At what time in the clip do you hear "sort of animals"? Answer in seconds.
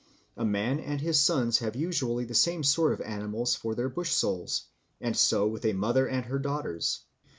2.63-3.53